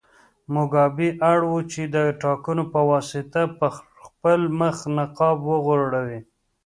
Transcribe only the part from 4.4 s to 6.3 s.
مخ نقاب وغوړوي.